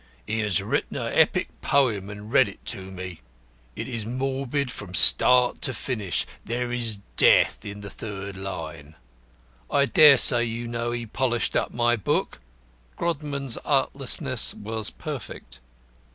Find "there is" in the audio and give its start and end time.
6.43-7.01